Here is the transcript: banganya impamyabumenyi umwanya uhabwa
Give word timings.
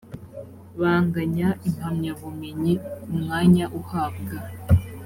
banganya 0.79 1.49
impamyabumenyi 1.67 2.73
umwanya 3.13 3.65
uhabwa 3.79 4.37